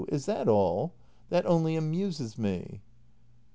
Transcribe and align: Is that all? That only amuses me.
Is 0.07 0.25
that 0.25 0.47
all? 0.47 0.95
That 1.29 1.45
only 1.45 1.75
amuses 1.75 2.35
me. 2.35 2.81